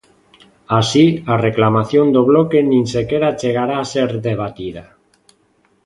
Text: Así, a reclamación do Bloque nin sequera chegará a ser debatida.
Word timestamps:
Así, 0.79 1.05
a 1.33 1.35
reclamación 1.47 2.05
do 2.15 2.21
Bloque 2.29 2.59
nin 2.71 2.83
sequera 2.93 3.35
chegará 3.39 3.75
a 3.81 3.85
ser 3.93 4.09
debatida. 4.29 4.83